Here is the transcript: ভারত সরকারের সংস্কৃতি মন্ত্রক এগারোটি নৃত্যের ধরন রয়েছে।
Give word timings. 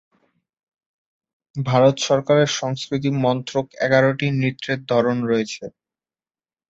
ভারত 1.55 1.95
সরকারের 2.07 2.49
সংস্কৃতি 2.59 3.09
মন্ত্রক 3.23 3.65
এগারোটি 3.85 4.27
নৃত্যের 4.33 4.79
ধরন 4.91 5.17
রয়েছে। 5.25 5.63